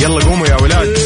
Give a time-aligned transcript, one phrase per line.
[0.00, 0.96] يلا قوموا يا ولاد.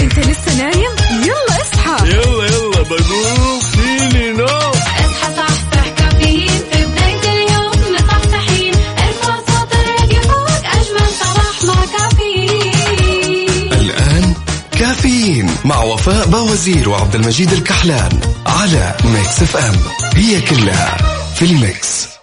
[0.00, 0.92] انت لسه نايم؟
[1.22, 2.08] يلا اصحى.
[2.08, 6.48] يلا يلا بقوم فيني no اصحى صحصح كافيين.
[6.72, 13.72] في بداية اليوم مصحصحين ارفع صوت الراديو فوق أجمل صباح مع كافيين.
[13.72, 14.34] الآن
[14.78, 19.76] كافيين مع وفاء باوزير وعبد المجيد الكحلان على ميكس اف ام.
[20.14, 20.96] هي كلها
[21.34, 22.17] في ال mix.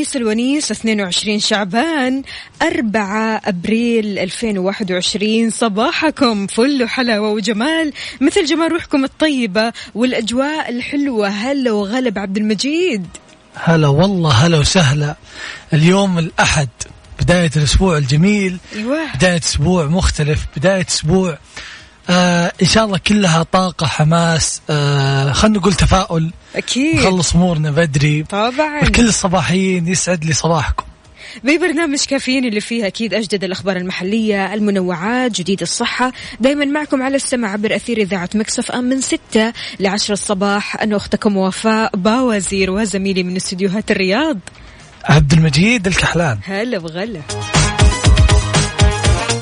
[0.00, 2.22] الخميس الونيس 22 شعبان
[2.62, 11.28] 4 أبريل 2021 صباحكم فل وحلاوه وجمال مثل جمال روحكم الطيبة والأجواء الحلوة.
[11.28, 13.06] هلا وغلا بعبد المجيد.
[13.54, 15.16] هلا والله هلا وسهلا.
[15.72, 16.68] اليوم الأحد
[17.20, 18.58] بداية الأسبوع الجميل.
[18.76, 19.14] أيوه.
[19.14, 21.38] بداية أسبوع مختلف بداية أسبوع
[22.10, 26.30] آه إن شاء الله كلها طاقة حماس آه خلينا نقول تفاؤل.
[26.56, 26.96] أكيد.
[26.96, 28.22] نخلص أمورنا بدري.
[28.22, 28.80] طبعا.
[28.80, 30.84] كل الصباحيين يسعد لي صباحكم.
[31.44, 36.12] ببرنامج كافيين اللي فيه أكيد أجدد الأخبار المحلية المنوعات جديد الصحة.
[36.40, 40.82] دايما معكم على السمع عبر أثير إذاعة ميكس اف ام من ستة لعشر الصباح.
[40.82, 44.38] أنا أختكم وفاء باوزير وزميلي من استديوهات الرياض.
[45.04, 46.38] عبد المجيد الكحلان.
[46.44, 47.20] هلا بغلا.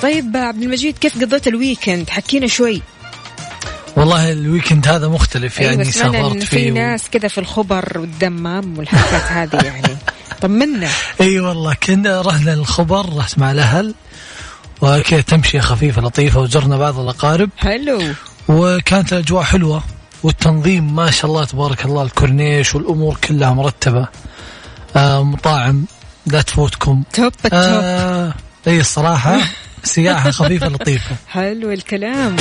[0.03, 2.83] طيب عبد المجيد كيف قضيت ال weekend؟ حكينا شوي.
[3.97, 6.75] والله ال weekend هذا مختلف يعني أيوة سمعنا إن سافرت في فيه و...
[6.75, 9.23] ناس كذا في الخبر والدمام والحركات
[9.55, 9.97] هذه يعني.
[10.41, 10.89] طمنا
[11.21, 13.95] إي والله كنا رحنا الخبر رحت مع الأهل
[14.81, 17.51] وكذا تمشية خفيفة لطيفة وزرنا بعض الأقارب.
[17.57, 18.03] حلو.
[18.49, 19.83] وكانت الأجواء حلوة
[20.23, 24.09] والتنظيم ما شاء الله تبارك الله الكورنيش والأمور كلها مرتبة.
[24.97, 25.85] آه مطاعم
[26.27, 27.03] لا تفوتكم.
[27.13, 27.53] top ال top.
[27.53, 28.35] آه
[28.67, 29.41] إي الصراحة.
[29.85, 31.17] سياحة خفيفة لطيفة.
[31.29, 32.37] حلو الكلام.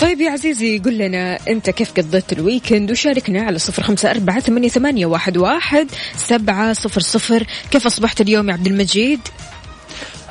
[0.00, 4.68] طيب يا عزيزي قل لنا أنت كيف قضيت الويكند؟ وشاركنا على صفر خمسة أربعة ثمانية,
[4.68, 7.46] ثمانية واحد, واحد سبعة صفر صفر.
[7.70, 9.20] كيف أصبحت اليوم يا عبد المجيد؟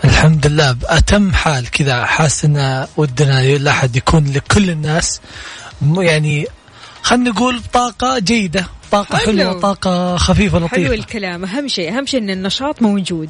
[0.06, 2.06] الحمد لله بأتم حال كذا.
[2.06, 5.22] حاسس إن ودنا لا أحد يكون لكل الناس.
[5.98, 6.48] يعني
[7.02, 8.66] خلينا نقول طاقة جيدة.
[8.92, 9.28] طاقة حلو.
[9.28, 10.94] حلوة طاقة خفيفة حلو لطيفة.
[10.94, 11.46] الكلام.
[11.46, 13.30] أهم شيء أهم شيء أن النشاط موجود.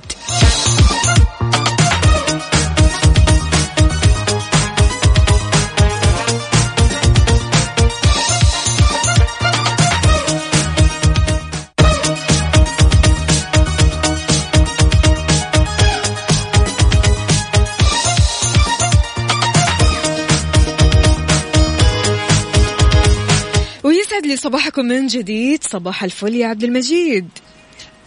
[24.47, 25.63] صباحكم من جديد.
[25.63, 27.29] صباح الفل يا عبد المجيد.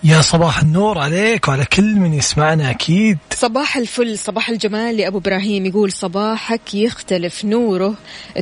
[0.04, 3.18] يا صباح النور عليك وعلى كل من يسمعنا أكيد.
[3.32, 7.94] صباح الفل صباح الجمال لأبو إبراهيم يقول صباحك يختلف نوره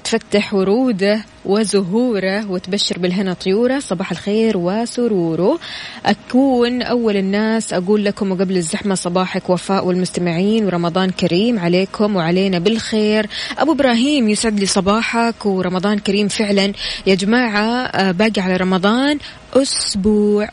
[0.05, 5.59] تفتح وروده وزهوره وتبشر بالهنا طيوره صباح الخير وسروره.
[6.07, 13.27] أكون أول الناس أقول لكم وقبل الزحمة صباحك وفاء والمستمعين ورمضان كريم عليكم وعلينا بالخير.
[13.59, 16.73] أبو إبراهيم يسعد لي صباحك ورمضان كريم فعلا.
[17.07, 19.19] يا جماعة آه، باقي على رمضان
[19.55, 20.49] أسبوع.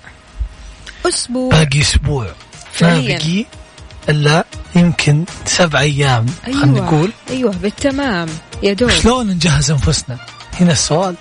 [1.09, 1.49] أسبوع.
[1.49, 2.23] باقي أسبوع.
[2.23, 2.33] ما
[2.73, 3.17] فعلياً.
[3.17, 3.45] بقي
[4.09, 7.11] إلا يمكن سبع أيام خلينا نقول.
[7.29, 8.27] أيوه بالتمام.
[8.63, 8.89] يا دوب.
[8.89, 10.17] شلون نجهز أنفسنا؟
[10.61, 11.15] هنا السؤال.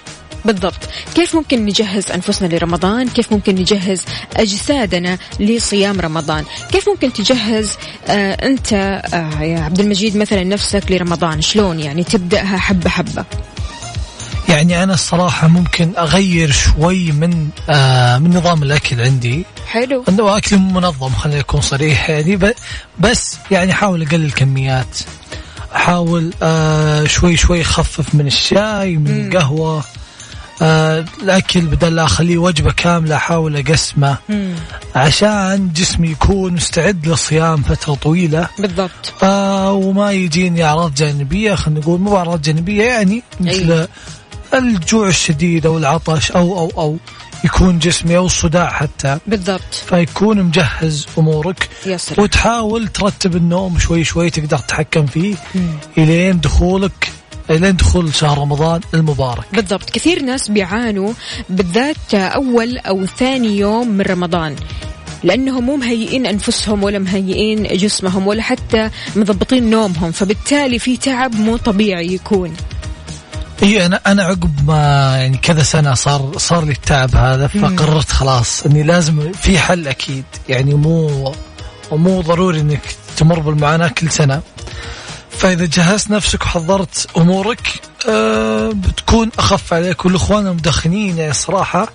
[0.44, 0.88] بالضبط.
[1.14, 4.02] كيف ممكن نجهز أنفسنا لرمضان؟ كيف ممكن نجهز
[4.36, 7.70] أجسادنا لصيام رمضان؟ كيف ممكن تجهز
[8.08, 13.24] آه أنت آه يا عبد المجيد مثلا نفسك لرمضان؟ شلون يعني تبدأها حبة حبة؟
[14.48, 19.44] يعني أنا الصراحة ممكن أغير شوي من آه من نظام الأكل عندي.
[19.66, 20.04] حلو.
[20.08, 22.38] إنه أكل منظم خلينا نكون صريح يعني.
[22.98, 24.98] بس يعني أحاول أقلل كميات
[25.76, 29.26] أحاول آه شوي شوي أخفف من الشاي من مم.
[29.26, 29.84] القهوة.
[30.62, 34.16] آه الأكل بدل لا أخليه وجبة كاملة أحاول أقسمه.
[34.94, 38.48] عشان جسمي يكون مستعد للصيام فترة طويلة.
[38.58, 39.12] بالضبط.
[39.22, 43.88] آه وما يجيني أعراض جانبية خلينا نقول مو أعراض جانبية يعني مثل أي.
[44.54, 46.96] الجوع الشديد أو العطش أو أو أو
[47.44, 49.18] يكون جسمي أو الصداع حتى.
[49.26, 49.74] بالضبط.
[49.86, 51.68] فيكون مجهز أمورك.
[51.96, 52.24] سلام.
[52.24, 55.36] وتحاول ترتب النوم شوي شوي تقدر تتحكم فيه
[55.98, 57.10] إلين دخولك
[57.50, 59.44] إلين دخول شهر رمضان المبارك.
[59.52, 59.90] بالضبط.
[59.90, 61.12] كثير ناس بيعانوا
[61.48, 64.56] بالذات أول أو ثاني يوم من رمضان
[65.24, 71.56] لأنهم مو مهيئين أنفسهم ولا مهيئين جسمهم ولا حتى مضبطين نومهم فبالتالي في تعب مو
[71.56, 72.54] طبيعي يكون.
[73.62, 78.66] إي أنا أنا عقب ما يعني كذا سنة صار صار لي التعب هذا فقررت خلاص
[78.66, 80.24] إني لازم في حل أكيد.
[80.48, 81.32] يعني مو
[81.92, 82.80] مو ضروري إنك
[83.16, 84.42] تمر بالمعاناة كل سنة.
[85.30, 90.04] فإذا جهزت نفسك وحضرت أمورك آه بتكون أخف عليك.
[90.04, 91.88] والاخوان المدخنين يعني صراحة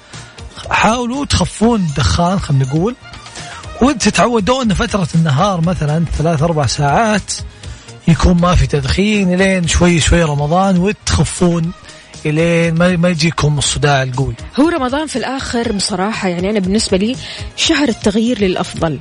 [0.69, 2.95] حاولوا تخفون الدخان خلينا نقول.
[3.81, 7.31] وتتعودون ان فترة النهار مثلا ثلاث أربع ساعات
[8.09, 11.71] يكون ما في تدخين إلين شوي شوي رمضان وتخفون
[12.25, 14.33] إلين ما ما يجيكم الصداع القوي.
[14.59, 17.15] هو رمضان في الآخر بصراحة يعني أنا بالنسبة لي
[17.55, 18.99] شهر التغيير للأفضل.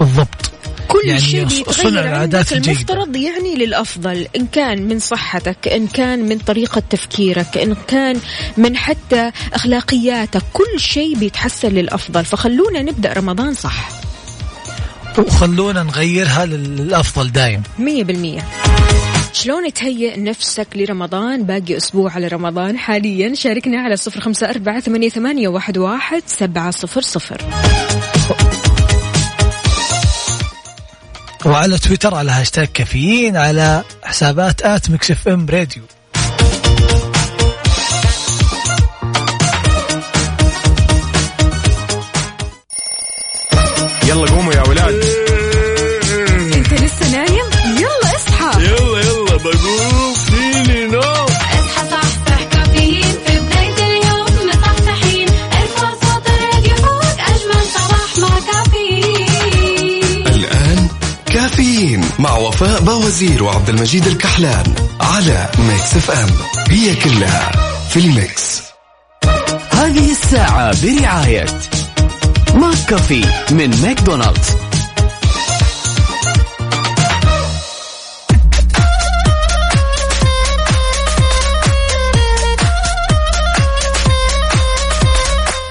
[0.00, 0.50] بالضبط.
[0.88, 2.14] كل يعني شيء صنع بيتغير.
[2.14, 2.52] عندك.
[2.52, 8.20] المفترض يعني للأفضل إن كان من صحتك إن كان من طريقة تفكيرك إن كان
[8.56, 12.24] من حتى أخلاقياتك كل شيء بيتحسن للأفضل.
[12.24, 13.99] فخلونا نبدأ رمضان صح.
[15.18, 17.62] وخلونا نغيرها للافضل دايم.
[17.78, 18.48] مية بالمية.
[19.32, 22.78] شلون تهيئ نفسك لرمضان؟ باقي أسبوع على رمضان.
[22.78, 27.40] حاليا شاركنا على صفر خمسة أربعة ثمانية, ثمانية واحد, واحد سبعة صفر صفر.
[31.46, 35.82] وعلى تويتر على هاشتاج كافيين على حسابات at ميكس اف إم راديو.
[44.08, 44.99] يلا قوموا يا ولاد.
[63.10, 66.28] وفاء باوزير وعبد المجيد الكحلان على ميكس اف ام.
[66.68, 67.50] هي كلها
[67.88, 68.62] في ال mix.
[69.70, 71.46] هذه الساعة برعاية
[72.54, 74.56] ماك كافي من ماكدونالدز.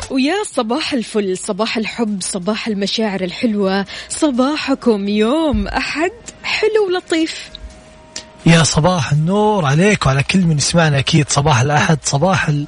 [0.09, 6.11] ويا صباح الفل صباح الحب صباح المشاعر الحلوة صباحكم يوم أحد.
[6.59, 7.49] حلو ولطيف.
[8.45, 11.29] يا صباح النور عليك وعلى كل من يسمعنا أكيد.
[11.29, 12.65] صباح الأحد صباح ال-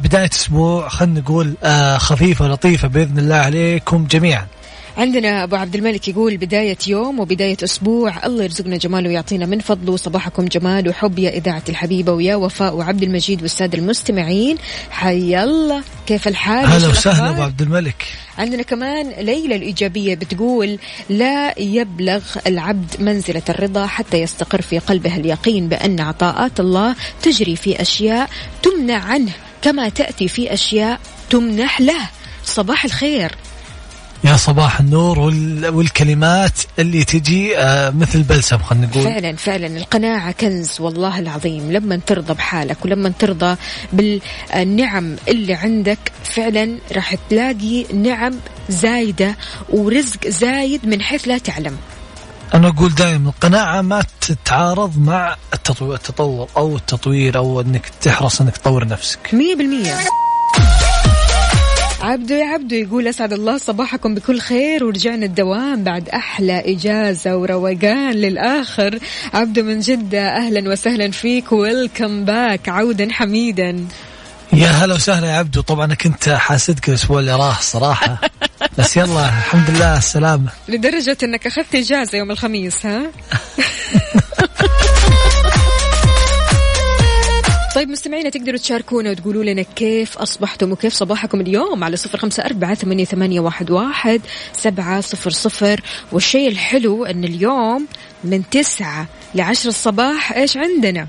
[0.00, 4.46] بداية أسبوع خلينا نقول آه خفيفة لطيفة بإذن الله عليكم جميعا.
[4.96, 9.96] عندنا أبو عبد الملك يقول بداية يوم وبداية أسبوع الله يرزقنا جمال ويعطينا من فضله
[9.96, 14.56] صباحكم جمال وحب يا إذاعة الحبيبة ويا وفاء وعبد المجيد والسادة المستمعين.
[14.90, 15.82] حي الله.
[16.06, 18.04] كيف الحال؟ هلا وش وسهلا؟ أبو عبد الملك.
[18.38, 20.78] عندنا كمان ليلى الإيجابية بتقول
[21.10, 27.82] لا يبلغ العبد منزلة الرضا حتى يستقر في قلبه اليقين بأن عطاءات الله تجري في
[27.82, 28.30] أشياء
[28.62, 29.32] تمنع عنه.
[29.62, 31.00] كما تأتي في أشياء
[31.30, 32.08] تمنح له.
[32.44, 33.32] صباح الخير.
[34.24, 39.04] يا صباح النور وال- والكلمات اللي تجي آه مثل بلسم خلينا نقول.
[39.04, 39.66] فعلا فعلا.
[39.66, 41.72] القناعة كنز والله العظيم.
[41.72, 43.56] لما ترضى بحالك ولما ترضى
[43.92, 48.34] بالنعم اللي عندك فعلا راح تلاقي نعم
[48.68, 49.36] زايدة
[49.68, 51.76] ورزق زايد من حيث لا تعلم.
[52.54, 58.56] أنا أقول دائما القناعة ما تتعارض مع التطو- التطور أو التطوير أو إنك تحرص إنك
[58.56, 59.18] تطور نفسك.
[59.32, 59.98] مية بالمية.
[62.04, 68.10] عبدو يا عبدو يقول أسعد الله صباحكم بكل خير ورجعنا الدوام بعد أحلى إجازة وروقان
[68.10, 68.98] للآخر.
[69.34, 71.52] عبدو من جدة أهلا وسهلا فيك.
[71.52, 73.86] ويلكم باك عودا حميدا.
[74.52, 75.60] يا هلا وسهلا يا عبدو.
[75.60, 78.20] طبعا أنا كنت حاسدك الأسبوع اللي راح صراحة.
[78.78, 83.02] بس يلا الحمد لله السلامه لدرجة أنك أخذت إجازة يوم الخميس ها؟
[87.74, 92.74] طيب مستمعينا تقدروا تشاركونا وتقولوا لنا كيف أصبحتم وكيف صباحكم اليوم على صفر خمسة أربعة
[92.74, 94.20] ثمانية, واحد, واحد
[94.52, 95.80] سبعة صفر صفر.
[96.12, 97.86] والشيء الحلو أن اليوم
[98.24, 101.06] من تسعة لعشر الصباح إيش عندنا؟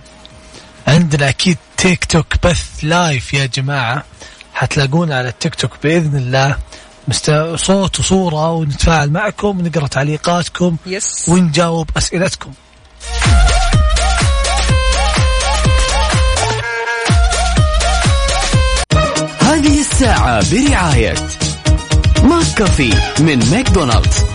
[0.87, 4.03] عندنا أكيد تيك توك بث live يا جماعة.
[4.53, 6.57] حتلاقونا على التيك توك بإذن الله.
[7.07, 7.31] مست...
[7.55, 11.89] صوت وصورة ونتفاعل معكم ونقرا تعليقاتكم yes ونجاوب
[19.65, 21.13] اسئلتكم الساعة برعاية
[22.23, 24.34] ماك كافي من ماكدونالدز.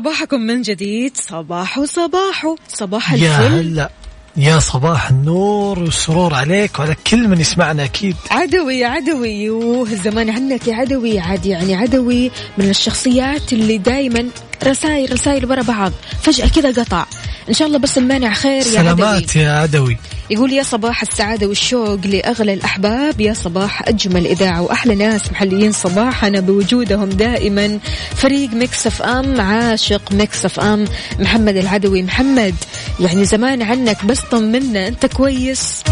[0.00, 1.16] صباحكم من جديد.
[1.16, 3.54] صباح صباح صباح يا الفل.
[3.54, 3.90] هلا.
[4.36, 8.16] يا صباح النور والسرور عليك وعلى كل من يسمعنا أكيد.
[8.30, 11.18] عدوي يا عدوي يوه الزمان عنك يا عدوي.
[11.18, 14.28] عاد يعني عدوي من الشخصيات اللي دايما
[14.64, 15.92] رسائل رسائل ورا بعض.
[16.22, 17.06] فجأة كذا قطع.
[17.48, 18.96] إن شاء الله بس المانع خير يا عدوي.
[18.96, 19.96] سلامات يا عدوي.
[20.30, 26.40] يقول يا صباح السعادة والشوق لأغلى الأحباب يا صباح أجمل إذاعة وأحلى ناس محليين صباحنا
[26.40, 27.78] بوجودهم دائما.
[28.14, 30.84] فريق Mix FM عاشق Mix FM
[31.18, 32.02] محمد العدوي.
[32.02, 32.54] محمد
[33.00, 35.82] يعني زمان عنك بس طمنا أنت كويس.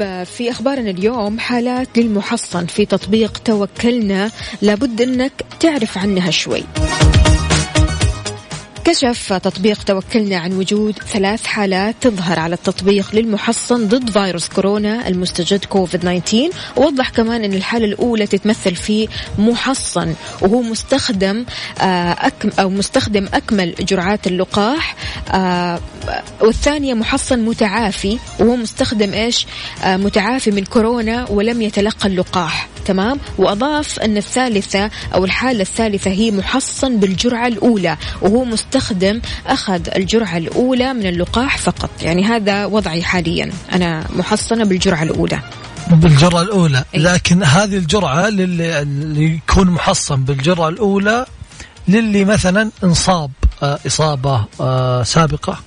[0.00, 4.30] طيب في أخبارنا اليوم حالات للمحصن في تطبيق توكلنا
[4.62, 6.64] لابد أنك تعرف عنها شوي.
[8.84, 15.64] كشف تطبيق توكلنا عن وجود ثلاث حالات تظهر على التطبيق للمحصن ضد فيروس كورونا المستجد
[15.64, 19.08] كوفيد 19 ووضح كمان أن الحالة الأولى تتمثل في
[19.38, 21.44] محصن وهو مستخدم
[21.80, 24.96] آه، أكم أو مستخدم أكمل جرعات اللقاح
[25.30, 25.80] آه،
[26.40, 29.46] والثانية محصن متعافي وهو مستخدم إيش؟
[29.84, 32.68] آه، متعافي من كورونا ولم يتلقى اللقاح.
[32.84, 38.69] تمام؟ وأضاف أن الثالثة أو الحالة الثالثة هي محصن بالجرعة الأولى وهو مستخدم
[39.46, 41.90] أخذ الجرعة الأولى من اللقاح فقط.
[42.02, 43.52] يعني هذا وضعي حاليا.
[43.72, 45.40] أنا محصنة بالجرعة الأولى.
[45.90, 46.84] بالجرعة الأولى.
[46.94, 47.00] أي.
[47.00, 51.26] لكن هذه الجرعة للي اللي يكون محصن بالجرعة الأولى
[51.88, 53.30] للي مثلا انصاب
[53.62, 55.58] آه، إصابة آه، سابقة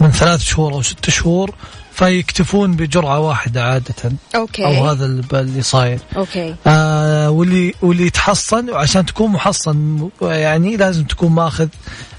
[0.00, 1.54] من ثلاث شهور أو ست شهور
[2.00, 4.12] فيكتفون بجرعة واحدة عادة.
[4.34, 4.64] Okay.
[4.64, 5.98] أو هذا اللي- صاير.
[6.16, 6.54] Okay.
[6.66, 11.68] آه واللي واللي يتحصن وعشان تكون محصن يعني لازم تكون ماخذ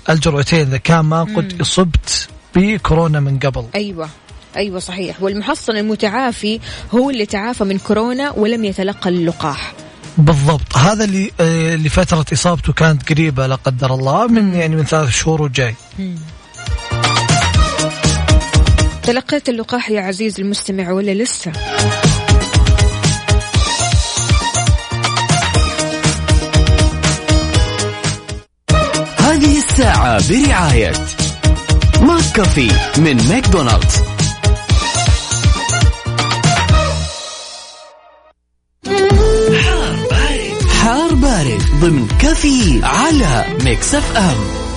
[0.09, 0.59] الجرعتين.
[0.67, 3.65] إذا كان ما قد إصبت بكورونا من قبل.
[3.75, 4.09] أيوة.
[4.55, 5.21] أيوة صحيح.
[5.23, 6.59] والمحصن المتعافي
[6.93, 9.73] هو اللي تعافى من كورونا ولم يتلقى اللقاح.
[10.17, 10.77] بالضبط.
[10.77, 15.09] هذا اللي آه اللي فتره إصابته كانت قريبة لا قدر الله من يعني من ثلاث
[15.09, 15.75] شهور وجاي.
[19.03, 21.51] تلقيت اللقاح يا عزيز المستمع ولا لسه؟
[29.17, 30.93] هذه الساعة برعاية
[32.01, 33.96] McCafé من ماكدونالدز.
[39.63, 40.67] حار بارد.
[40.81, 44.71] حار بارد ضمن كافيين على Mix FM.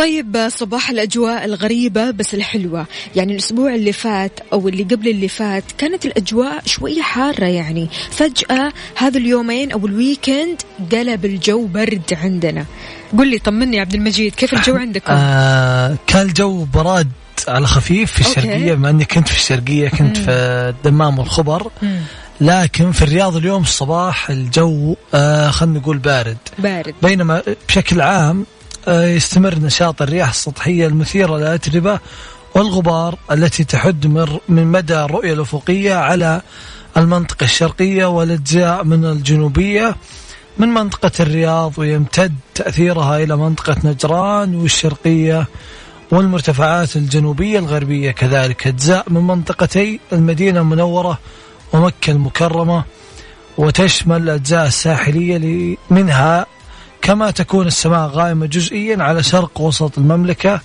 [0.00, 2.86] طيب صباح الأجواء الغريبة بس الحلوة.
[3.16, 7.88] يعني الأسبوع اللي فات أو اللي قبل اللي فات كانت الأجواء شوية حارة يعني.
[8.10, 12.66] فجأة هذا اليومين أو ال weekend قلب الجو برد عندنا.
[13.18, 17.08] قل لي طمني عبد المجيد كيف الجو عندكم؟ آه كان الجو براد
[17.48, 18.40] على خفيف في okay.
[18.40, 21.70] الشرقية بما إني كنت في الشرقية كنت في الدمام والخبر.
[21.82, 22.00] مم.
[22.40, 26.38] لكن في الرياض اليوم الصباح الجو آه خلينا نقول بارد.
[26.58, 26.94] بارد.
[27.02, 31.98] بينما بشكل عام آه، يستمر نشاط الرياح السطحية المثيرة للأتربة
[32.54, 34.06] والغبار التي تحد
[34.48, 36.42] من مدى الرؤية الأفقية على
[36.96, 39.96] المنطقة الشرقية والأجزاء من الجنوبية.
[40.58, 45.46] من منطقة الرياض ويمتد تأثيرها إلى منطقة نجران والشرقية
[46.10, 48.66] والمرتفعات الجنوبية الغربية كذلك.
[48.66, 51.18] أجزاء من منطقتي المدينة المنورة
[51.72, 52.84] ومكة المكرمة
[53.58, 56.46] وتشمل الأجزاء الساحلية منها
[57.02, 60.60] كما تكون السماء غائمة جزئيا على شرق وسط المملكة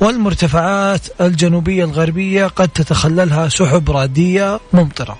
[0.00, 5.18] والمرتفعات الجنوبية الغربية قد تتخللها سحب رعدية ممطرة.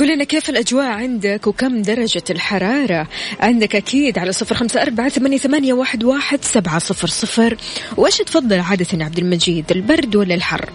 [0.00, 3.08] قل لنا كيف الأجواء عندك وكم درجة الحرارة؟
[3.40, 7.56] عندك أكيد على صفر خمسة أربعة ثمانية, ثمانية واحد, واحد سبعة صفر صفر.
[7.96, 10.70] وإيش تفضل عادة يا عبد المجيد البرد ولا الحر؟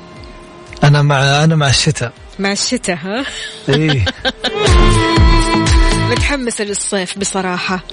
[0.84, 2.14] أنا مع أنا مع الشتاء.
[2.40, 3.26] مع الشتاء ها؟
[3.70, 4.06] إيه.
[6.12, 7.84] متحمسة للصيف بصراحة.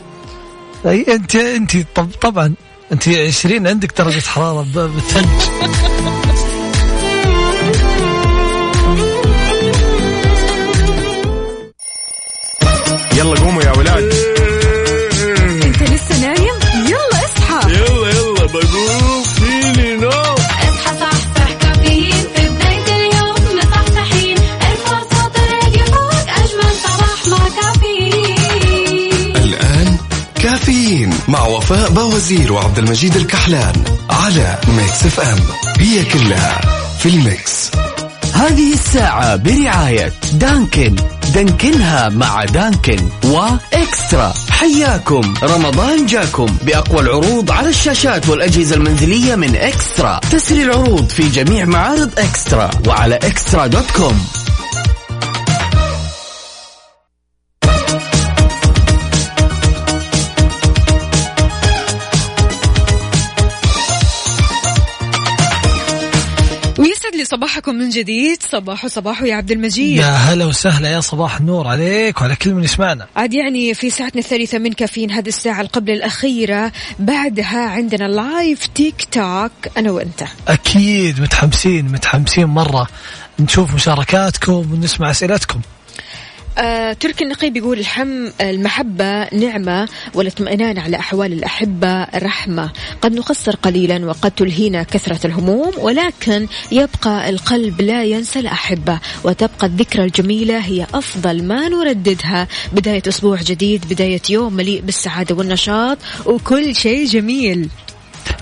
[0.87, 2.55] أي أنت أنت طب طبعا
[2.93, 5.29] أنت 20 عندك درجة حرارة بالثلج
[13.17, 14.14] يلا قوموا يا ولاد.
[30.55, 35.39] كافيين مع وفاء باوزير وعبد المجيد الكحلان على Mix FM.
[35.79, 36.61] هي كلها
[36.99, 37.71] في ال mix.
[38.35, 40.97] هذه الساعة برعاية Dunkin'.
[41.35, 44.35] دانكنها مع Dunkin' و eXtra.
[44.51, 45.35] حياكم.
[45.43, 50.21] رمضان جاكم بأقوى العروض على الشاشات والأجهزة المنزلية من eXtra.
[50.31, 54.27] تسري العروض في جميع معارض eXtra وعلى eXtra dot com.
[67.55, 68.43] صباحكم من جديد.
[68.43, 69.97] صباح صباح يا عبد المجيد.
[69.97, 73.07] يا هلا وسهلا يا صباح النور عليك وعلى كل من يسمعنا.
[73.17, 79.09] عاد يعني في ساعتنا الثالثة من كافيين هذه الساعة قبل الأخيرة بعدها عندنا لايف تيك
[79.13, 80.25] توك أنا وأنت.
[80.49, 82.89] أكيد متحمسين متحمسين مرة
[83.39, 85.61] نشوف مشاركاتكم ونسمع أسئلتكم.
[86.59, 92.71] آه، تركي النقيب يقول الحم المحبة نعمة والاطمئنان على أحوال الأحبة رحمة.
[93.01, 100.05] قد نقصر قليلا وقد تلهينا كثرة الهموم ولكن يبقى القلب لا ينسى الأحبة وتبقى الذكرى
[100.05, 102.49] الجميلة هي أفضل ما نرددها.
[102.73, 107.69] بداية أسبوع جديد بداية يوم مليء بالسعادة والنشاط وكل شيء جميل.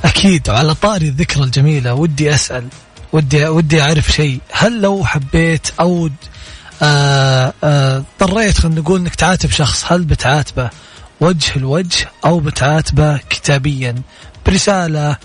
[0.05, 2.65] أكيد وعلى طاري الذكرى الجميلة ودي أسأل
[3.13, 4.39] ودي ودي أعرف شيء.
[4.53, 6.11] هل لو حبيت آه،
[6.83, 10.71] اضطريت خلينا نقول إنك تعاتب شخص هل بتعاتبه
[11.21, 13.95] وجه الوجه أو بتعاتبه كتابيا؟
[14.47, 15.17] برسالة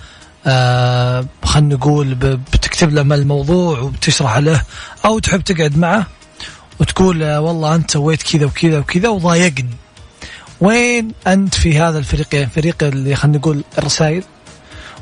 [0.46, 4.62] آه خلينا نقول بتكتب له الموضوع وبتشرح له
[5.06, 6.08] أو تحب تقعد معه
[6.80, 9.76] وتقول آه والله أنت سويت كذا وكذا وكذا وضايقني.
[10.62, 14.24] وين أنت في هذا الفريقين فريق اللي خلينا نقول الرسائل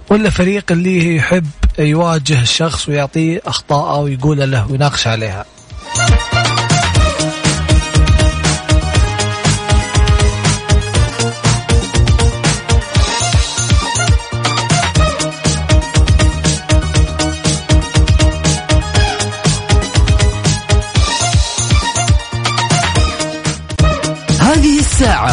[0.10, 1.48] ولا فريق اللي يحب
[1.80, 5.46] يواجه الشخص ويعطيه اخطاءه ويقول له ويناقش عليها؟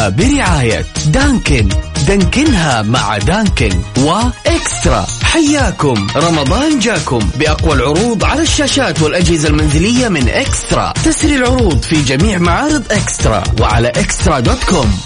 [0.09, 1.69] برعاية دانكن.
[2.09, 5.07] دانكنها مع دانكن وإكسترا.
[5.23, 6.07] حياكم.
[6.17, 7.31] رمضان جاكم.
[7.39, 10.93] بأقوى العروض على الشاشات والأجهزة المنزلية من إكسترا.
[11.05, 14.99] تسري العروض في جميع معارض إكسترا وعلى إكسترا دوت كوم.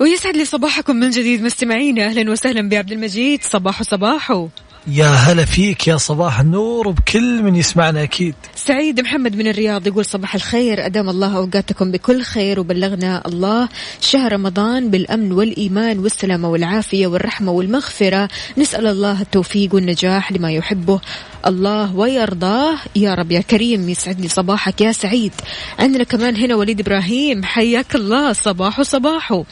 [0.00, 2.06] ويسعد لي صباحكم من جديد مستمعينا.
[2.06, 3.42] أهلا وسهلا بعبد المجيد.
[3.42, 4.48] صباح صباحو.
[4.86, 8.34] يا هلا فيك يا صباح النور وبكل من يسمعنا أكيد.
[8.54, 13.68] سعيد محمد من الرياض يقول صباح الخير أدام الله أوقاتكم بكل خير وبلغنا الله.
[14.00, 18.28] شهر رمضان بالأمن والإيمان والسلامة والعافية والرحمة والمغفرة.
[18.58, 21.00] نسأل الله التوفيق والنجاح لما يحبه
[21.46, 22.78] الله ويرضاه.
[22.96, 25.32] يا رب يا كريم يسعد لي صباحك يا سعيد.
[25.78, 29.44] عندنا كمان هنا وليد إبراهيم حياك الله صباحو صباحو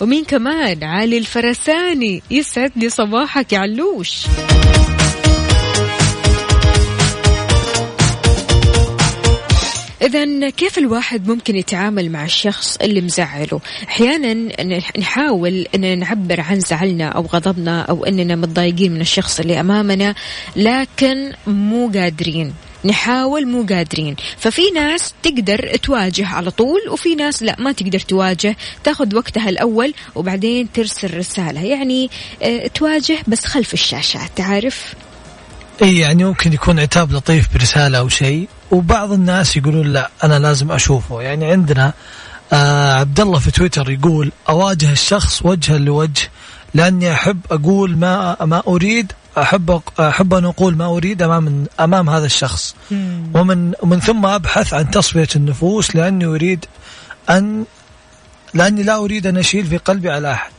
[0.00, 4.26] ومين كمان؟ علي الفرساني يسعد لي صباحك يا علوش.
[10.04, 14.34] إذا كيف الواحد ممكن يتعامل مع الشخص اللي مزعله؟ أحيانا
[14.98, 20.14] نحاول أن نعبر عن زعلنا أو غضبنا أو أننا متضايقين من الشخص اللي أمامنا
[20.56, 22.54] لكن مو قادرين.
[22.84, 24.16] نحاول مو قادرين.
[24.38, 28.56] ففي ناس تقدر تواجه على طول وفي ناس لا ما تقدر تواجه.
[28.84, 31.62] تاخذ وقتها الأول وبعدين ترسل رسالة.
[31.62, 32.10] يعني
[32.42, 34.94] آه تواجه بس خلف الشاشات تعرف
[35.82, 38.48] اي يعني ممكن يكون عتاب لطيف برسالة أو شيء.
[38.70, 41.22] وبعض الناس يقولون لا أنا لازم أشوفه.
[41.22, 41.92] يعني عندنا
[42.52, 46.30] آه عبد الله في تويتر يقول أواجه الشخص وجها لوجه
[46.74, 52.26] لأني أحب أقول ما ما أريد أحب أحب أن أقول ما أريد أمام أمام هذا
[52.26, 52.74] الشخص.
[53.34, 56.66] ومن ومن ثم أبحث عن تصفية النفوس لأني أريد
[57.30, 57.64] أن
[58.54, 60.52] لأني لا أريد أن أشيل في قلبي على أحد.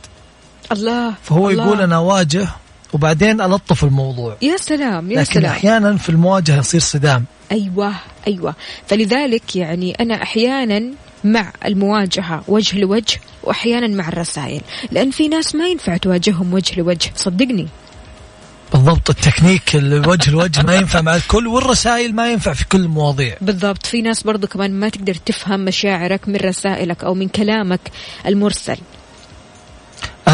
[0.72, 1.64] الله فهو الله.
[1.64, 2.48] يقول أنا أواجه
[2.92, 4.36] وبعدين ألطف الموضوع.
[4.42, 5.52] يا سلام يا لكن سلام.
[5.52, 7.24] أحيانا في المواجهة يصير صدام.
[7.52, 7.92] أيوه
[8.26, 8.54] أيوه.
[8.86, 10.82] فلذلك يعني أنا أحيانا
[11.24, 14.60] مع المواجهة وجه لوجه وأحيانا مع الرسائل.
[14.90, 17.10] لأن في ناس ما ينفع تواجههم وجه لوجه.
[17.16, 17.68] صدقني.
[18.72, 23.36] بالضبط التكنيك الوجه لوجه ما ينفع مع الكل والرسائل ما ينفع في كل المواضيع.
[23.40, 23.86] بالضبط.
[23.86, 27.80] في ناس برضو كمان ما تقدر تفهم مشاعرك من رسائلك أو من كلامك
[28.26, 28.76] المرسل.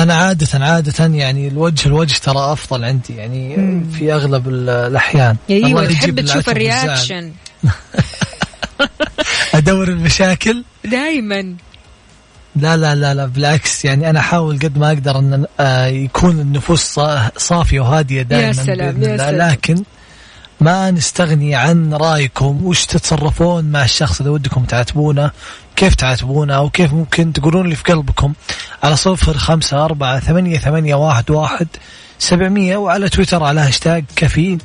[0.03, 3.57] أنا عاده عادة يعني الوجه الوجه ترى أفضل عندي يعني
[3.93, 5.37] في أغلب ال- الأحيان.
[5.51, 6.49] أيوه تحب تشوف.
[6.49, 7.33] الرياكشن.
[9.55, 11.55] أدور المشاكل؟ دائما
[12.57, 13.85] لا لا لا لا بالعكس.
[13.85, 18.93] يعني أنا أحاول قد ما أقدر أن آه، يكون النفوس صا- صافية وهادية دائما سلام،
[18.95, 19.17] بإذن يا.
[19.17, 19.51] سلام.
[19.51, 19.83] لكن
[20.61, 22.67] ما نستغني عن رأيكم.
[22.67, 25.31] وش تتصرفون مع الشخص اللي ودكم تعاتبونه؟
[25.83, 28.33] كيف تعاتبونه أو كيف ممكن تقولون اللي في قلبكم
[28.83, 31.69] على صفر خمسة أربعة ثمانية ثمانية واحد واحد
[32.19, 34.59] سبعمية وعلى تويتر على هاشتاج كافيين.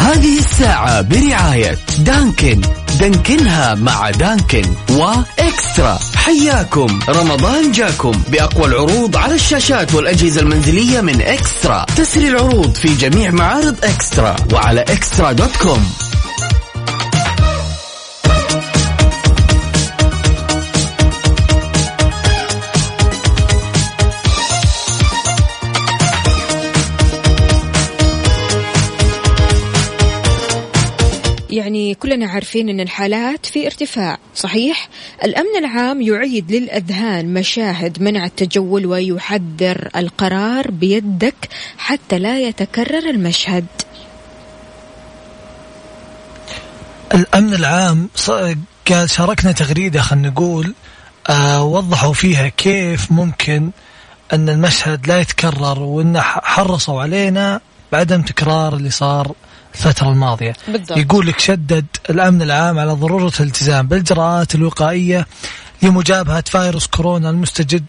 [0.00, 2.60] هذه الساعة برعاية دانكن.
[3.00, 7.00] دانكنها مع دانكن وإكسترا حياكم.
[7.08, 11.86] رمضان جاكم بأقوى العروض على الشاشات والأجهزة المنزلية من إكسترا.
[11.96, 16.03] تسري العروض في جميع معارض إكسترا وعلى إكسترا دوت كوم.
[31.94, 34.18] كلنا عارفين إن الحالات في ارتفاع.
[34.34, 34.88] صحيح؟
[35.24, 43.66] الأمن العام يعيد للأذهان مشاهد منع التجول ويحذر القرار بيدك حتى لا يتكرر المشهد.
[47.14, 48.08] الأمن العام
[48.88, 50.74] قال شاركنا تغريدة خلينا نقول
[51.30, 53.70] آه وضحوا فيها كيف ممكن
[54.32, 57.60] أن المشهد لا يتكرر وأن حرصوا علينا
[57.92, 59.32] بعدم تكرار اللي صار
[59.74, 60.98] الفترة الماضية بالضبط.
[60.98, 65.26] يقول لك شدد الأمن العام على ضرورة الالتزام بالإجراءات الوقائية
[65.82, 67.84] لمجابهة فيروس كورونا المستجد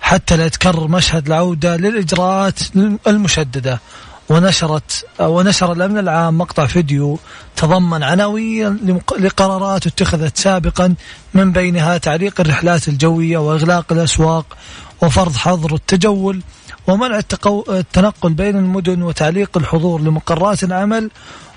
[0.00, 2.58] حتى لا يتكرر مشهد العودة للإجراءات
[3.06, 3.80] المشددة
[4.28, 7.18] ونشرت ونشر الأمن العام مقطع فيديو
[7.56, 10.94] تضمن عناوين لقرارات اتخذت سابقا
[11.34, 14.56] من بينها تعليق الرحلات الجوية وإغلاق الأسواق
[15.02, 16.42] وفرض حظر التجول
[16.86, 17.64] ومنع التقو...
[17.68, 21.10] التنقل بين المدن وتعليق الحضور لمقرات العمل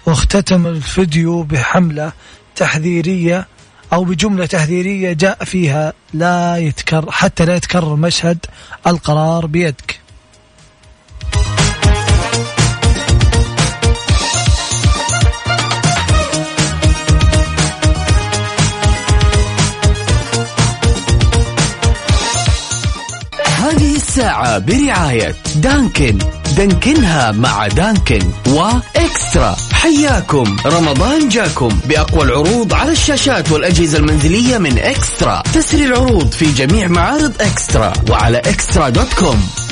[0.06, 2.12] واختتم الفيديو بحملة
[2.56, 3.48] تحذيرية
[3.94, 8.46] أو بجملة تحذيرية جاء فيها لا يتكرر حتى لا يتكرر مشهد
[8.88, 10.00] القرار بيدك.
[24.18, 26.18] الساعة برعاية دانكن.
[26.58, 28.20] دانكنها مع دانكن.
[28.48, 29.56] وإكسترا.
[29.74, 30.58] حياكم.
[30.66, 31.80] رمضان جاكم.
[31.86, 35.44] بأقوى العروض على الشاشات والأجهزة المنزلية من إكسترا.
[35.54, 37.94] تسري العروض في جميع معارض إكسترا.
[38.10, 39.67] وعلى إكسترا دوت كوم.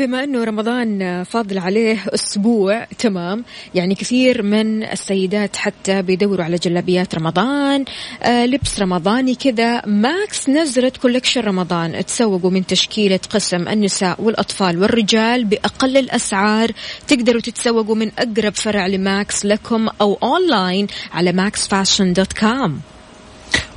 [0.00, 7.14] بما أنه رمضان فاضل عليه أسبوع تمام يعني كثير من السيدات حتى بيدوروا على جلابيات
[7.14, 7.84] رمضان
[8.22, 9.86] آه لبس رمضاني كذا.
[9.86, 16.70] Max نزلت collection رمضان تسوقوا من تشكيلة قسم النساء والأطفال والرجال بأقل الأسعار.
[17.08, 22.89] تقدروا تتسوقوا من أقرب فرع ل Max لكم أو اونلاين على maxfashion.com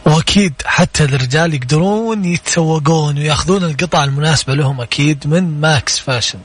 [0.06, 6.39] وأكيد حتى الرجال يقدرون يتسوقون ويأخذون القطع المناسبة لهم أكيد من Max Fashion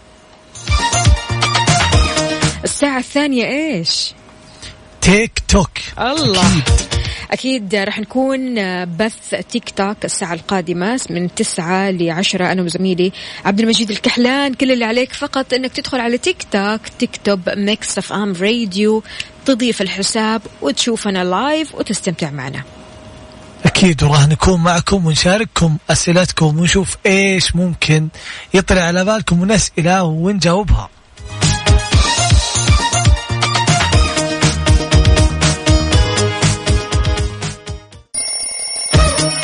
[2.65, 4.15] الساعة الثانية إيش؟
[5.01, 6.41] تيك توك الله.
[6.41, 6.99] أكيد.
[7.31, 12.53] أكيد راح نكون بث تيك توك الساعة القادمة من تسعة لعشرة.
[12.53, 13.13] أنا وزميلي
[13.45, 18.33] عبد المجيد الكحلان كل اللي عليك فقط أنك تدخل على تيك توك تكتب Mix FM
[18.33, 19.03] Radio
[19.47, 22.63] تضيف الحساب وتشوفنا live وتستمتع معنا.
[23.79, 28.09] أكيد وراح نكون معكم ونشارككم أسئلتكم ونشوف إيش ممكن
[28.55, 30.89] يطلع على بالكم من اسئله ونجاوبها.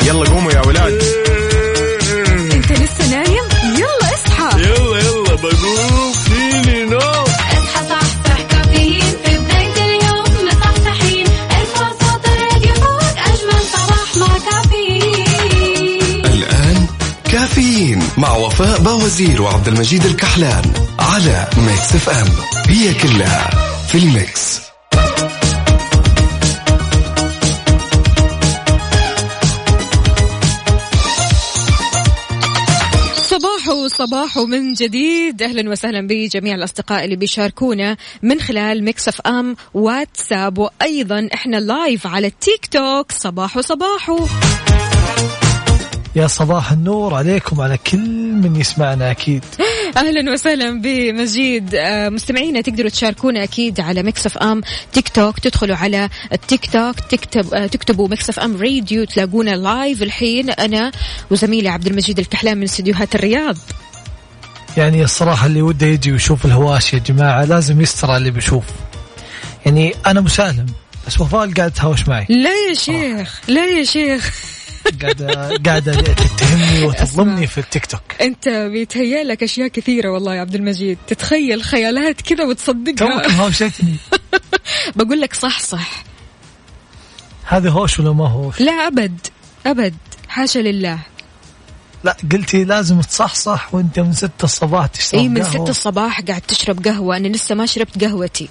[0.03, 1.24] يلا قوموا يا ولاد.
[17.55, 22.27] كافيين مع وفاء باوزير وعبد المجيد الكحلان على Mix FM
[22.67, 23.49] هي كلها
[23.87, 24.61] في ال mix
[33.15, 35.41] صباحو صباحو من جديد.
[35.41, 42.27] أهلا وسهلا بجميع الأصدقاء اللي بيشاركونا من خلال Mix FM WhatsApp وأيضا إحنا live على
[42.27, 44.27] التيك توك صباحو صباحو
[46.15, 48.09] يا صباح النور عليكم على كل
[48.43, 49.43] من يسمعنا أكيد.
[49.97, 54.61] أهلا وسهلا بمجيد آه، مستمعينا تقدروا تشاركونا أكيد على Mix FM
[54.93, 60.49] TikTok تدخلوا على التيك توك تكتب آه، تكتبوا Mix FM Radio تلاقونا live الحين.
[60.49, 60.91] أنا
[61.31, 63.57] وزميلي عبد المجيد الكحلان من استديوهات الرياض.
[64.77, 68.63] يعني الصراحة اللي وده يجي ويشوف الهواش يا جماعة لازم يستر على اللي بيشوف.
[69.65, 70.65] يعني أنا مسالم
[71.07, 72.25] بس وفاء قاعد تهاوش معي.
[72.29, 74.55] لا يا شيخ لا يا شيخ.
[75.01, 78.01] قاعدة قاعدة تتهمني وتظلمني في التيك توك.
[78.21, 80.97] أنت بيتهيأ لك أشياء كثيرة والله يا عبد المجيد.
[81.07, 83.95] تتخيل خيالات كذا توك وتصدقها هاوشتني
[84.95, 86.03] بقول لك صح صح.
[87.45, 89.19] هذا هوش ولا ما هوش؟ لا أبد
[89.65, 89.95] أبد.
[90.27, 90.99] حاشا لله.
[92.03, 95.49] لا قلتي لازم تصحصح وأنت من ستة الصباح تشرب اي من قهوة.
[95.49, 97.17] ستة الصباح قاعد تشرب قهوة.
[97.17, 98.49] أنا لسه ما شربت قهوتي.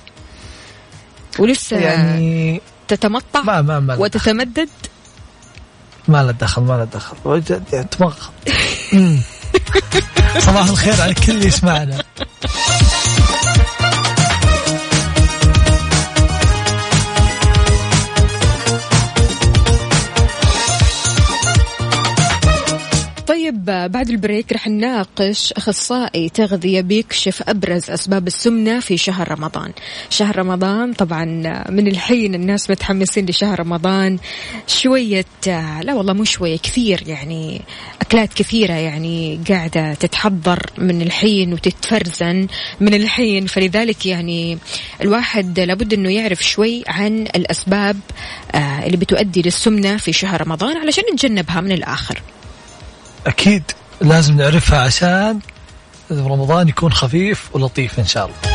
[1.38, 4.68] ولسه يعني تتمطع ما ما ما وتتمدد.
[6.08, 7.16] ما له دخل ما له دخل.
[7.24, 7.62] وجد-
[8.94, 9.20] أمم.
[10.46, 12.02] صباح الخير على الكل اللي يسمعنا.
[23.44, 29.72] طيب بعد البريك رح نناقش أخصائي تغذية بيكشف أبرز أسباب السمنة في شهر رمضان.
[30.10, 31.24] شهر رمضان طبعا
[31.70, 34.18] من الحين الناس متحمسين لشهر رمضان
[34.66, 35.24] شوية
[35.82, 37.60] لا والله مو شوية كثير يعني
[38.00, 42.46] أكلات كثيرة يعني قاعدة تتحضر من الحين وتتفرزن
[42.80, 44.58] من الحين فلذلك يعني
[45.00, 47.96] الواحد لابد إنه يعرف شوي عن الأسباب
[48.54, 52.22] آه، اللي بتؤدي للسمنة في شهر رمضان علشان نتجنبها من الآخر.
[53.26, 53.62] أكيد
[54.00, 55.38] لازم نعرفها عشان
[56.10, 58.53] رمضان يكون خفيف ولطيف إن شاء الله.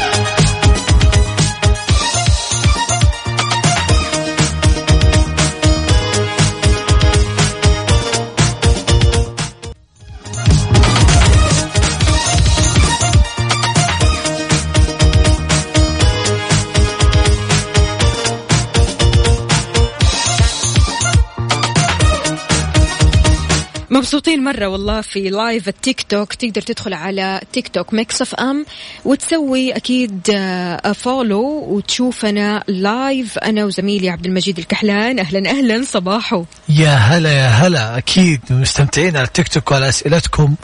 [24.00, 28.66] مبسوطين مرة والله في live ال TikTok تقدر تدخل على TikTok Mix FM
[29.06, 35.20] وتسوي أكيد آه، follow وتشوفنا live أنا وزميلي عبد المجيد الكحلان.
[35.20, 35.84] أهلا أهلا.
[35.84, 36.46] صباحو.
[36.70, 37.98] يا هلا يا هلا.
[37.98, 40.56] أكيد مستمتعين على التيك توك وعلى أسئلتكم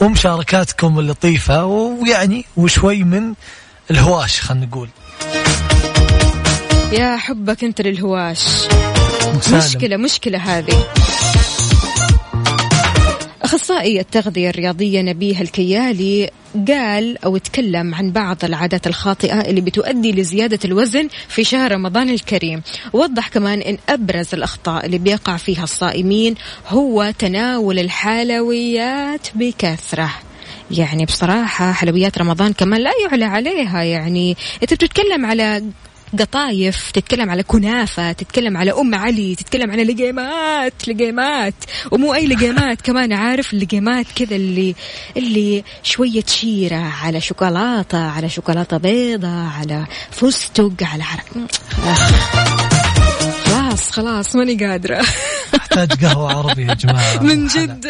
[0.00, 1.64] ومشاركاتكم اللطيفة.
[1.64, 3.34] ويعني وشوي من
[3.90, 4.88] الهواش خلينا نقول.
[6.92, 8.44] يا حبك أنت للهواش.
[9.34, 9.58] مسالم.
[9.58, 11.03] مشكلة مشكلة هذه.
[13.54, 16.30] أخصائي التغذية الرياضية نبيه الكيالي
[16.68, 22.62] قال أو تكلم عن بعض العادات الخاطئة اللي بتؤدي لزيادة الوزن في شهر رمضان الكريم.
[22.92, 26.34] وضح كمان أن أبرز الأخطاء اللي بيقع فيها الصائمين
[26.68, 30.10] هو تناول الحلويات بكثرة.
[30.70, 33.82] يعني بصراحة حلويات رمضان كمان لا يعلى عليها.
[33.82, 35.64] يعني أنت بتتكلم على
[36.20, 41.54] قطايف تتكلم على كنافة تتكلم على أم علي تتكلم على لقيمات لقيمات.
[41.90, 44.74] ومو أي لقيمات كمان عارف اللقيمات كذا اللي
[45.16, 52.73] اللي شوية شيرة على شوكولاتة على شوكولاتة بيضة على فستق على عرق.
[53.74, 55.04] خلاص خلاص ماني قادرة.
[55.56, 57.22] أحتاج قهوة عربي يا جماعة.
[57.28, 57.86] من جد.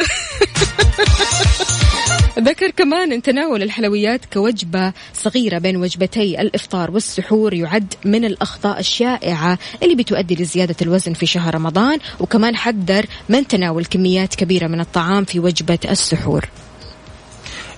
[2.38, 9.58] ذكر كمان إن تناول الحلويات كوجبة صغيرة بين وجبتي الإفطار والسحور يعد من الأخطاء الشائعة
[9.82, 15.24] اللي بتؤدي لزيادة الوزن في شهر رمضان وكمان حذر من تناول كميات كبيرة من الطعام
[15.24, 16.48] في وجبة السحور.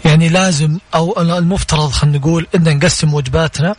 [0.04, 3.76] يعني لازم أو المفترض خلينا نقول إن نقسم وجباتنا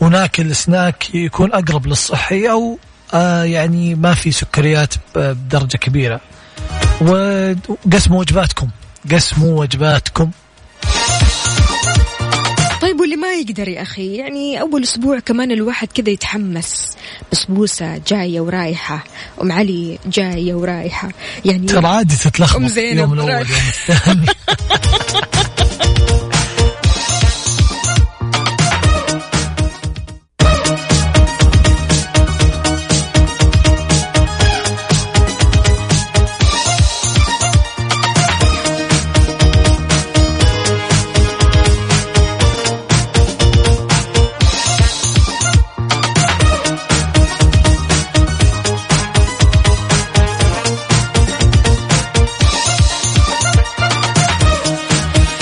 [0.00, 2.78] وناكل سناك يكون أقرب للصحي أو
[3.14, 6.20] آه يعني ما في سكريات بدرجة كبيرة.
[7.00, 8.68] وقسموا وجباتكم
[9.12, 10.30] قسموا وجباتكم
[12.80, 16.96] طيب واللي ما يقدر يا أخي يعني أول أسبوع كمان الواحد كذا يتحمس.
[17.32, 19.04] بسبوسة جاية ورايحة.
[19.42, 21.08] أم علي جاية ورايحة.
[21.44, 23.30] يعني ترى عادي تتلخبط يوم الأول.
[23.30, 24.26] يوم الثاني.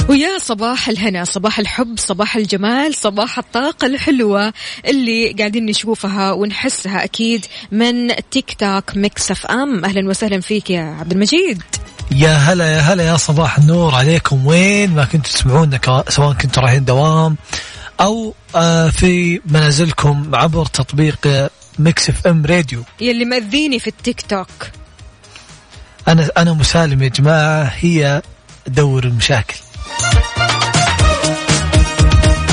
[0.08, 4.52] ويا صباح الهنا صباح الحب صباح الجمال صباح الطاقة الحلوة
[4.86, 9.84] اللي قاعدين نشوفها ونحسها أكيد من TikTok Mix FM.
[9.84, 11.62] أهلا وسهلا فيك يا عبد المجيد.
[12.10, 14.46] يا هلا يا هلا يا صباح النور عليكم.
[14.46, 17.36] وين ما كنتوا تسمعونا سواء كنتوا رايحين دوام
[18.00, 22.82] أو آه في منازلكم عبر تطبيق Mix FM Radio.
[23.00, 24.48] يلي مأذيني في التيك توك.
[26.08, 28.22] أنا أنا مسالم يا جماعة هي
[28.66, 29.56] دور المشاكل.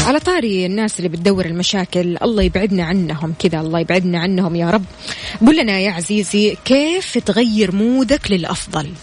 [0.05, 4.85] على طاري الناس اللي بتدور المشاكل الله يبعدنا عنهم كذا الله يبعدنا عنهم يا رب.
[5.47, 8.93] قل لنا يا عزيزي كيف تغير مودك للأفضل؟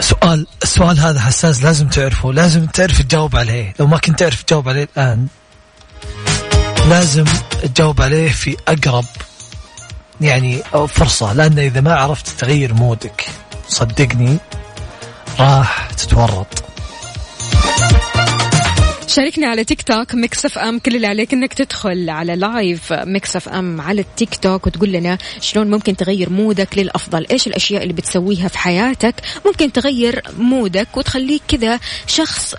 [0.00, 3.74] سؤال السؤال هذا حساس لازم تعرفه لازم تعرف تجاوب عليه.
[3.80, 5.26] لو ما كنت تعرف تجاوب عليه الآن
[6.88, 7.24] لازم
[7.62, 9.04] تجاوب عليه في أقرب
[10.20, 13.26] يعني فرصة لأن إذا ما عرفت تغير mood ك
[13.68, 14.38] صدقني
[15.40, 16.64] راح تتورط.
[19.08, 24.00] شاركنا على TikTok Mix FM كل اللي عليك إنك تدخل على live Mix FM على
[24.00, 28.58] التيك توك وتقول لنا شلون ممكن تغير mood ك للأفضل إيش الأشياء اللي بتسويها في
[28.58, 29.14] حياتك؟
[29.46, 32.54] ممكن تغير mood ك وتخليك كذا شخص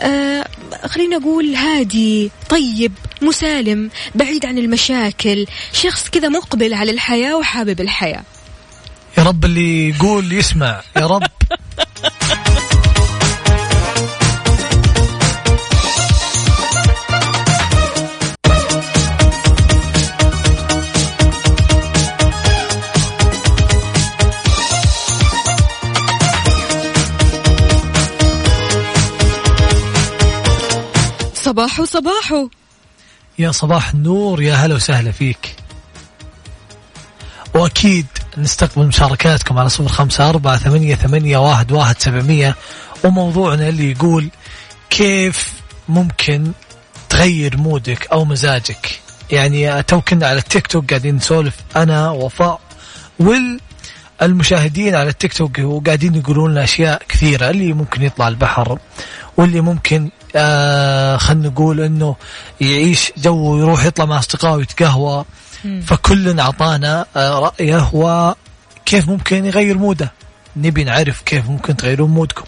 [0.00, 0.46] آه
[0.86, 8.22] خلينا نقول هادي طيب مسالم بعيد عن المشاكل شخص كذا مقبل على الحياة وحابب الحياة.
[9.18, 11.22] يا رب اللي يقول يسمع يا رب.
[31.50, 32.48] صباحو صباحو
[33.38, 35.56] يا صباح النور يا هلا وسهلا فيك.
[37.54, 38.06] وأكيد
[38.38, 42.56] نستقبل مشاركاتكم على صفر خمسة أربعة ثمانية, ثمانية واحد, واحد سبعمية.
[43.04, 44.28] وموضوعنا اللي يقول
[44.90, 45.52] كيف
[45.88, 46.52] ممكن
[47.08, 52.60] تغير مودك أو مزاجك؟ يعني تو كنا على التيك توك قاعدين نسولف أنا وفاء
[54.20, 58.78] والمشاهدين على التيك توك وقاعدين يقولون لنا أشياء كثيرة اللي ممكن يطلع البحر
[59.36, 62.16] واللي ممكن آه خلينا نقول إنه
[62.60, 65.24] يعيش جو ويروح يطلع مع أصدقائه ويتقهوى.
[65.86, 70.12] فكل أعطانا آه رأيه وكيف ممكن يغير موده.
[70.56, 72.44] نبي نعرف كيف ممكن تغيرون مودكم.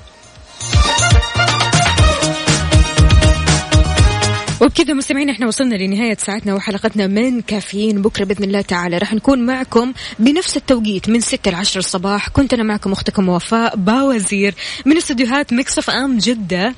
[4.61, 8.03] وبكذا مستمعين إحنا وصلنا لنهاية ساعتنا وحلقتنا من كافيين.
[8.03, 12.29] بكرة بإذن الله تعالى راح نكون معكم بنفس التوقيت من 6 ل 10 الصباح.
[12.29, 14.55] كنت أنا معكم أختكم وفاء باوزير
[14.87, 16.75] من استديوهات Mix FM جدة.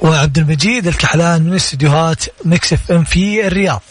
[0.00, 3.82] وعبد المجيد الكحلان من استديوهات Mix FM في الرياض.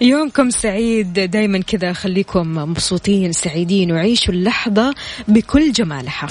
[0.00, 1.12] يومكم سعيد.
[1.12, 4.94] دايما كذا خليكم مبسوطين سعيدين وعيشوا اللحظة
[5.28, 6.28] بكل جمالها.